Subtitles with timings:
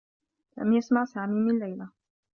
[0.57, 1.87] لم يسمع سامي من ليلى.